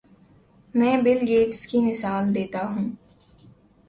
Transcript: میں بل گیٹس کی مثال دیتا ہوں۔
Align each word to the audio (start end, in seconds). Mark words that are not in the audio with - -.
میں 0.73 0.95
بل 1.01 1.19
گیٹس 1.27 1.67
کی 1.67 1.79
مثال 1.85 2.33
دیتا 2.35 2.61
ہوں۔ 2.69 2.89